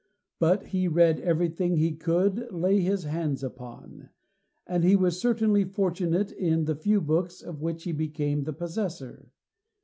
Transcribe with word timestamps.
But 0.39 0.69
he 0.69 0.87
read 0.87 1.19
everything 1.19 1.75
he 1.75 1.91
could 1.91 2.51
lay 2.51 2.79
his 2.79 3.03
hands 3.03 3.43
upon, 3.43 4.09
and 4.65 4.83
he 4.83 4.95
was 4.95 5.21
certainly 5.21 5.63
fortunate 5.63 6.31
in 6.31 6.65
the 6.65 6.73
few 6.75 6.99
books 7.01 7.43
of 7.43 7.61
which 7.61 7.83
he 7.83 7.91
became 7.91 8.45
the 8.45 8.53
possessor. 8.53 9.29